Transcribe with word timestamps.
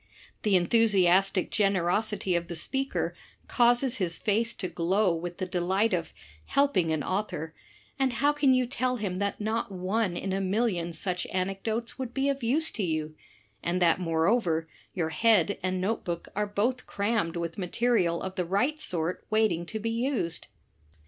The 0.41 0.55
enthusiastic 0.55 1.51
DETECTIVE 1.51 1.53
STORIES 1.53 1.75
5 1.75 1.75
1 1.75 1.75
generosity 1.83 2.35
of 2.35 2.47
the 2.47 2.55
speaker 2.55 3.15
causes 3.47 3.97
his 3.97 4.17
face 4.17 4.55
to 4.55 4.67
glow 4.67 5.13
with 5.13 5.37
the 5.37 5.45
delight 5.45 5.93
of 5.93 6.11
"helping 6.47 6.89
an 6.89 7.03
author," 7.03 7.53
and 7.99 8.13
how 8.13 8.33
can 8.33 8.55
you 8.55 8.65
tell 8.65 8.95
him 8.95 9.19
that 9.19 9.39
not 9.39 9.71
one 9.71 10.17
in 10.17 10.33
a 10.33 10.41
million 10.41 10.91
such 10.91 11.27
anecdotes 11.31 11.99
would 11.99 12.15
be 12.15 12.29
of 12.29 12.41
use 12.41 12.71
to 12.71 12.83
you, 12.83 13.13
and 13.61 13.79
that 13.79 13.99
moreover, 13.99 14.67
your 14.95 15.09
head 15.09 15.59
and 15.61 15.79
note 15.79 16.03
book 16.03 16.29
are 16.35 16.47
both 16.47 16.87
crammed 16.87 17.37
with 17.37 17.59
material 17.59 18.23
of 18.23 18.33
the 18.33 18.43
right 18.45 18.79
sort 18.79 19.23
waiting 19.29 19.67
to 19.67 19.77
be 19.77 19.91
used? 19.91 20.47